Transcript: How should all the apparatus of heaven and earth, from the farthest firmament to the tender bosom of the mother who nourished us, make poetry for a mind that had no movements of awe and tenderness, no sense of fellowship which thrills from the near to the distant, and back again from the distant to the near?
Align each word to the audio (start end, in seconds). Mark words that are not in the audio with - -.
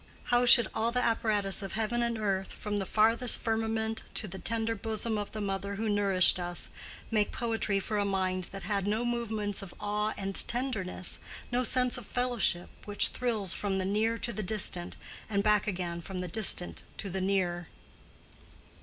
How 0.33 0.47
should 0.47 0.67
all 0.73 0.91
the 0.91 1.03
apparatus 1.03 1.61
of 1.61 1.73
heaven 1.73 2.01
and 2.01 2.17
earth, 2.17 2.51
from 2.53 2.77
the 2.77 2.87
farthest 2.87 3.39
firmament 3.39 4.01
to 4.15 4.27
the 4.27 4.39
tender 4.39 4.73
bosom 4.73 5.15
of 5.15 5.31
the 5.31 5.41
mother 5.41 5.75
who 5.75 5.87
nourished 5.87 6.39
us, 6.39 6.71
make 7.11 7.31
poetry 7.31 7.79
for 7.79 7.99
a 7.99 8.03
mind 8.03 8.45
that 8.45 8.63
had 8.63 8.87
no 8.87 9.05
movements 9.05 9.61
of 9.61 9.75
awe 9.79 10.13
and 10.17 10.33
tenderness, 10.47 11.19
no 11.51 11.63
sense 11.63 11.99
of 11.99 12.07
fellowship 12.07 12.69
which 12.85 13.09
thrills 13.09 13.53
from 13.53 13.77
the 13.77 13.85
near 13.85 14.17
to 14.17 14.33
the 14.33 14.41
distant, 14.41 14.97
and 15.29 15.43
back 15.43 15.67
again 15.67 16.01
from 16.01 16.17
the 16.17 16.27
distant 16.27 16.81
to 16.97 17.07
the 17.11 17.21
near? 17.21 17.67